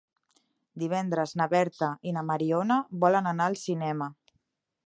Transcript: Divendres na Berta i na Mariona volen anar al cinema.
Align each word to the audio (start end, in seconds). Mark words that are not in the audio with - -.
Divendres 0.83 1.33
na 1.41 1.47
Berta 1.51 1.91
i 2.11 2.15
na 2.17 2.25
Mariona 2.31 2.81
volen 3.05 3.33
anar 3.33 3.51
al 3.51 3.63
cinema. 3.69 4.13